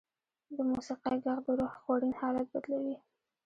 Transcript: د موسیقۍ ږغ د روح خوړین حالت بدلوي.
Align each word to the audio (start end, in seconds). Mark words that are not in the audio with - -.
د 0.55 0.57
موسیقۍ 0.71 1.15
ږغ 1.23 1.37
د 1.45 1.47
روح 1.59 1.73
خوړین 1.81 2.13
حالت 2.21 2.47
بدلوي. 2.53 2.97